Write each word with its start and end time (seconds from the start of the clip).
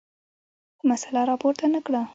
مسله 0.89 1.21
راپورته 1.29 1.65
نه 1.73 1.79
کړه. 1.85 2.01